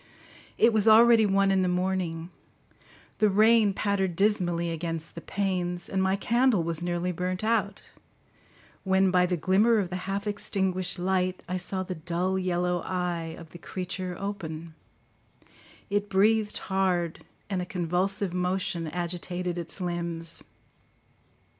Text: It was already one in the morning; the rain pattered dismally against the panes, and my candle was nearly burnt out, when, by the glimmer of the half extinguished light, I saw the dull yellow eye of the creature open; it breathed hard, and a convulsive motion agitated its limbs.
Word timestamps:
It 0.57 0.73
was 0.73 0.87
already 0.87 1.27
one 1.27 1.51
in 1.51 1.61
the 1.61 1.67
morning; 1.67 2.31
the 3.19 3.29
rain 3.29 3.71
pattered 3.71 4.15
dismally 4.15 4.71
against 4.71 5.13
the 5.13 5.21
panes, 5.21 5.87
and 5.87 6.01
my 6.01 6.15
candle 6.15 6.63
was 6.63 6.81
nearly 6.81 7.11
burnt 7.11 7.43
out, 7.43 7.83
when, 8.83 9.11
by 9.11 9.27
the 9.27 9.37
glimmer 9.37 9.77
of 9.77 9.91
the 9.91 9.95
half 10.09 10.25
extinguished 10.25 10.97
light, 10.97 11.43
I 11.47 11.57
saw 11.57 11.83
the 11.83 11.93
dull 11.93 12.39
yellow 12.39 12.79
eye 12.83 13.35
of 13.37 13.49
the 13.49 13.59
creature 13.59 14.17
open; 14.19 14.73
it 15.91 16.09
breathed 16.09 16.57
hard, 16.57 17.23
and 17.47 17.61
a 17.61 17.65
convulsive 17.67 18.33
motion 18.33 18.87
agitated 18.87 19.59
its 19.59 19.79
limbs. 19.79 20.43